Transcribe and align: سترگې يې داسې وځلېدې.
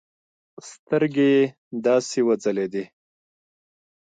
سترگې 0.69 1.29
يې 1.35 1.43
داسې 1.85 2.19
وځلېدې. 2.27 2.83